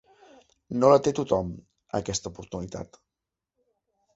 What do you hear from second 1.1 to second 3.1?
tothom, aquesta oportunitat.